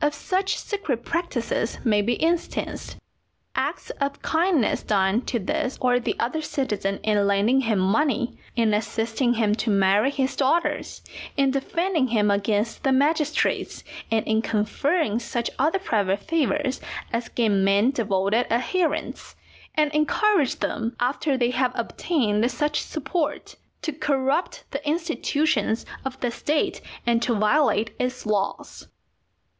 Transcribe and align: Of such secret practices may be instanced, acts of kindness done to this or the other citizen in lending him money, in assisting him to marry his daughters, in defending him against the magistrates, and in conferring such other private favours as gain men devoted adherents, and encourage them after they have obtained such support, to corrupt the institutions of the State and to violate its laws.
Of 0.00 0.12
such 0.12 0.58
secret 0.58 1.04
practices 1.04 1.78
may 1.84 2.02
be 2.02 2.20
instanced, 2.20 2.96
acts 3.54 3.90
of 4.00 4.20
kindness 4.22 4.82
done 4.82 5.20
to 5.26 5.38
this 5.38 5.78
or 5.80 6.00
the 6.00 6.16
other 6.18 6.42
citizen 6.42 6.98
in 7.04 7.28
lending 7.28 7.60
him 7.60 7.78
money, 7.78 8.36
in 8.56 8.74
assisting 8.74 9.34
him 9.34 9.54
to 9.54 9.70
marry 9.70 10.10
his 10.10 10.34
daughters, 10.34 11.00
in 11.36 11.52
defending 11.52 12.08
him 12.08 12.28
against 12.28 12.82
the 12.82 12.90
magistrates, 12.90 13.84
and 14.10 14.26
in 14.26 14.42
conferring 14.42 15.20
such 15.20 15.48
other 15.60 15.78
private 15.78 16.24
favours 16.24 16.80
as 17.12 17.28
gain 17.28 17.62
men 17.62 17.92
devoted 17.92 18.48
adherents, 18.52 19.36
and 19.76 19.92
encourage 19.94 20.56
them 20.56 20.96
after 20.98 21.36
they 21.36 21.50
have 21.50 21.70
obtained 21.76 22.50
such 22.50 22.80
support, 22.82 23.54
to 23.82 23.92
corrupt 23.92 24.64
the 24.72 24.84
institutions 24.84 25.86
of 26.04 26.18
the 26.18 26.32
State 26.32 26.80
and 27.06 27.22
to 27.22 27.32
violate 27.36 27.94
its 28.00 28.26
laws. 28.26 28.88